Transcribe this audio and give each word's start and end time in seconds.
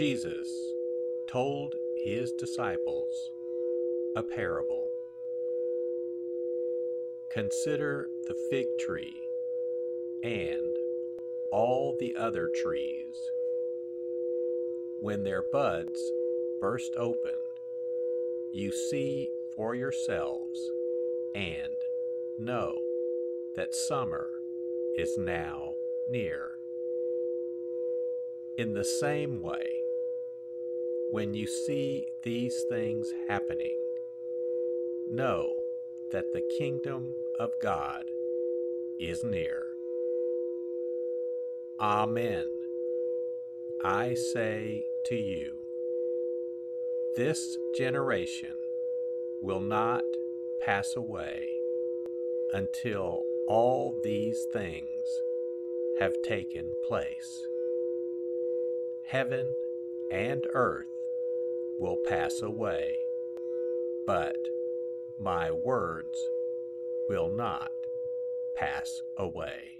Jesus 0.00 0.48
told 1.28 1.74
his 2.06 2.32
disciples 2.32 3.30
a 4.16 4.22
parable. 4.22 4.88
Consider 7.30 8.08
the 8.26 8.34
fig 8.48 8.64
tree 8.78 9.14
and 10.22 10.74
all 11.52 11.98
the 12.00 12.16
other 12.16 12.48
trees. 12.62 13.14
When 15.00 15.22
their 15.22 15.44
buds 15.52 16.00
burst 16.62 16.94
open, 16.96 17.36
you 18.54 18.72
see 18.72 19.28
for 19.54 19.74
yourselves 19.74 20.58
and 21.34 21.76
know 22.38 22.74
that 23.54 23.74
summer 23.74 24.30
is 24.96 25.18
now 25.18 25.74
near. 26.08 26.52
In 28.56 28.72
the 28.72 28.84
same 28.84 29.42
way, 29.42 29.79
when 31.10 31.34
you 31.34 31.46
see 31.46 32.06
these 32.22 32.64
things 32.68 33.12
happening, 33.28 33.76
know 35.08 35.52
that 36.12 36.32
the 36.32 36.42
kingdom 36.56 37.12
of 37.38 37.50
God 37.60 38.04
is 39.00 39.24
near. 39.24 39.64
Amen. 41.80 42.44
I 43.84 44.14
say 44.14 44.84
to 45.06 45.16
you, 45.16 45.54
this 47.16 47.56
generation 47.76 48.54
will 49.42 49.60
not 49.60 50.04
pass 50.60 50.94
away 50.96 51.48
until 52.52 53.22
all 53.48 53.98
these 54.04 54.46
things 54.52 55.22
have 55.98 56.12
taken 56.22 56.70
place. 56.86 57.46
Heaven 59.06 59.46
and 60.12 60.46
earth 60.54 60.86
will 61.80 61.96
pass 62.06 62.42
away, 62.42 62.94
but 64.06 64.36
my 65.18 65.50
words 65.50 66.18
will 67.08 67.30
not 67.30 67.70
pass 68.54 69.00
away. 69.16 69.79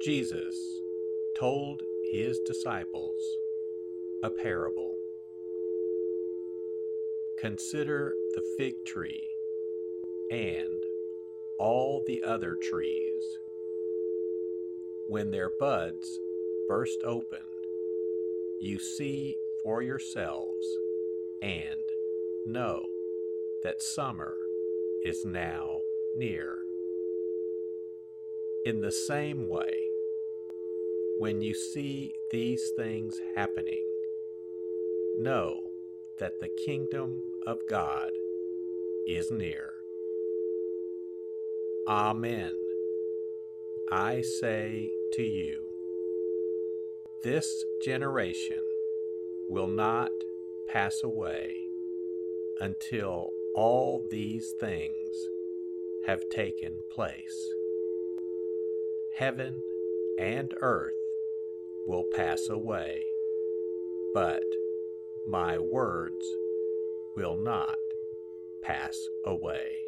Jesus 0.00 0.56
told 1.36 1.82
his 2.12 2.38
disciples 2.46 3.20
a 4.22 4.30
parable. 4.30 4.94
Consider 7.40 8.14
the 8.34 8.42
fig 8.56 8.74
tree 8.86 9.28
and 10.30 10.84
all 11.58 12.04
the 12.06 12.22
other 12.22 12.56
trees. 12.62 13.24
When 15.08 15.32
their 15.32 15.50
buds 15.58 16.20
burst 16.68 16.98
open, 17.04 17.42
you 18.60 18.78
see 18.78 19.36
for 19.64 19.82
yourselves 19.82 20.66
and 21.42 21.80
know 22.46 22.84
that 23.64 23.82
summer 23.82 24.36
is 25.04 25.24
now 25.24 25.80
near. 26.16 26.58
In 28.64 28.80
the 28.80 28.92
same 28.92 29.48
way, 29.48 29.87
when 31.18 31.40
you 31.40 31.52
see 31.52 32.14
these 32.30 32.70
things 32.76 33.20
happening, 33.34 33.84
know 35.18 35.60
that 36.18 36.38
the 36.38 36.48
kingdom 36.64 37.20
of 37.46 37.58
God 37.68 38.10
is 39.06 39.30
near. 39.30 39.72
Amen. 41.88 42.52
I 43.90 44.20
say 44.20 44.90
to 45.14 45.22
you, 45.22 45.64
this 47.24 47.64
generation 47.84 48.62
will 49.48 49.66
not 49.66 50.10
pass 50.68 51.02
away 51.02 51.56
until 52.60 53.30
all 53.56 54.06
these 54.10 54.54
things 54.60 55.28
have 56.06 56.28
taken 56.28 56.78
place. 56.92 57.48
Heaven 59.16 59.62
and 60.20 60.54
earth 60.60 60.97
will 61.88 62.04
pass 62.14 62.50
away, 62.50 63.02
but 64.12 64.42
my 65.26 65.58
words 65.58 66.24
will 67.16 67.38
not 67.38 67.76
pass 68.62 68.94
away. 69.24 69.87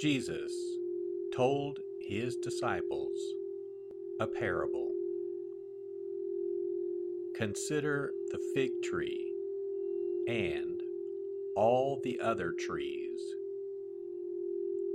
Jesus 0.00 0.54
told 1.30 1.80
his 2.00 2.34
disciples 2.36 3.18
a 4.18 4.26
parable. 4.26 4.92
Consider 7.34 8.14
the 8.30 8.38
fig 8.54 8.70
tree 8.82 9.30
and 10.26 10.80
all 11.54 12.00
the 12.02 12.18
other 12.18 12.52
trees. 12.52 13.20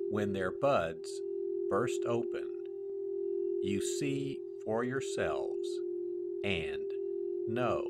When 0.10 0.34
their 0.34 0.50
buds 0.50 1.22
burst 1.70 2.04
open, 2.08 2.48
you 3.62 3.82
see 3.82 4.40
for 4.64 4.84
yourselves 4.84 5.70
and 6.44 6.82
know 7.48 7.86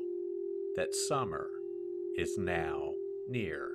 that 0.74 0.94
summer 0.94 1.48
is 2.18 2.36
now 2.36 2.92
near. 3.26 3.70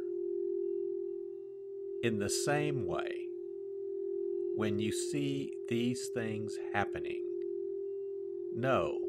In 2.04 2.20
the 2.20 2.30
same 2.30 2.86
way, 2.86 3.21
when 4.56 4.80
you 4.80 4.92
see 4.92 5.54
these 5.68 6.08
things 6.08 6.58
happening, 6.74 7.24
know 8.54 9.00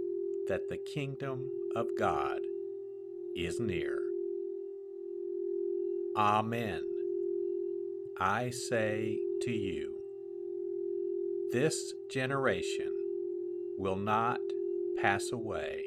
that 0.48 0.68
the 0.68 0.76
kingdom 0.76 1.50
of 1.74 1.88
God 1.98 2.40
is 3.34 3.58
near. 3.58 4.00
Amen. 6.16 6.82
I 8.18 8.50
say 8.50 9.18
to 9.42 9.50
you, 9.50 9.94
this 11.52 11.94
generation 12.08 12.92
will 13.76 13.96
not 13.96 14.40
pass 14.96 15.32
away 15.32 15.84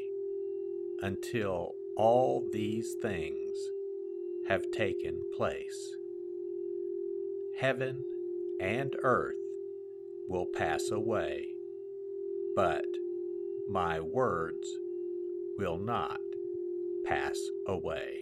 until 1.02 1.76
all 1.96 2.48
these 2.52 2.96
things 3.02 3.52
have 4.48 4.70
taken 4.72 5.22
place. 5.36 5.96
Heaven 7.58 8.04
and 8.60 8.96
earth 9.02 9.45
will 10.28 10.46
pass 10.46 10.92
away, 10.92 11.48
but 12.56 12.86
my 13.68 14.00
words 14.00 14.80
will 15.58 15.78
not 15.78 16.20
pass 17.06 17.40
away. 17.68 18.22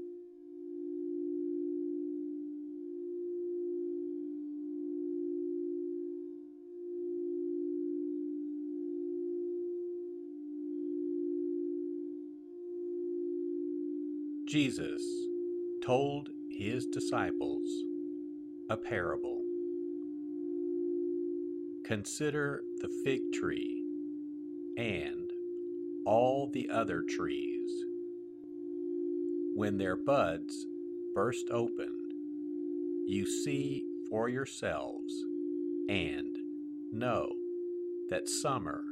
Jesus 14.51 15.01
told 15.81 16.27
his 16.49 16.85
disciples 16.85 17.69
a 18.69 18.75
parable. 18.75 19.43
Consider 21.85 22.61
the 22.81 22.89
fig 23.05 23.21
tree 23.31 23.81
and 24.75 25.31
all 26.05 26.51
the 26.53 26.69
other 26.69 27.01
trees. 27.01 27.71
When 29.55 29.77
their 29.77 29.95
buds 29.95 30.65
burst 31.15 31.47
open, 31.49 31.93
you 33.07 33.25
see 33.25 33.85
for 34.09 34.27
yourselves 34.27 35.13
and 35.87 36.35
know 36.91 37.29
that 38.09 38.27
summer 38.27 38.83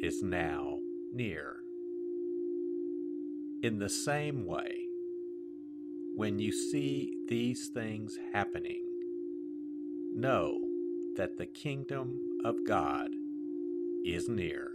is 0.00 0.22
now 0.22 0.78
near. 1.12 1.56
In 3.64 3.80
the 3.80 3.88
same 3.88 4.46
way, 4.46 4.76
when 6.14 6.38
you 6.38 6.52
see 6.52 7.14
these 7.28 7.68
things 7.68 8.18
happening, 8.32 8.84
know 10.14 10.58
that 11.16 11.38
the 11.38 11.46
kingdom 11.46 12.18
of 12.44 12.56
God 12.66 13.08
is 14.04 14.28
near. 14.28 14.68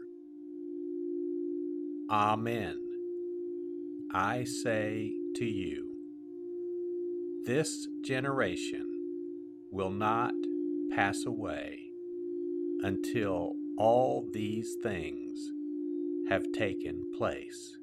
Amen. 2.10 2.80
I 4.12 4.46
say 4.46 5.14
to 5.36 5.46
you, 5.46 5.94
this 7.46 7.88
generation 8.02 8.88
will 9.72 9.92
not 9.92 10.34
pass 10.96 11.26
away 11.26 11.92
until 12.82 13.54
all 13.78 14.28
these 14.34 14.76
things 14.82 15.52
have 16.30 16.52
taken 16.52 17.04
place. 17.18 17.78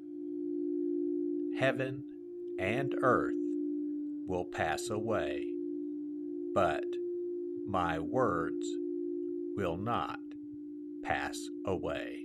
Heaven 1.57 2.03
and 2.59 2.95
earth 3.01 3.33
will 4.27 4.45
pass 4.45 4.89
away, 4.89 5.47
but 6.53 6.85
my 7.67 7.99
words 7.99 8.65
will 9.55 9.77
not 9.77 10.19
pass 11.03 11.49
away. 11.65 12.24